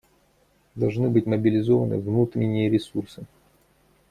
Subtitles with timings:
[0.73, 3.21] Должны быть мобилизованы внутренние ресурсы.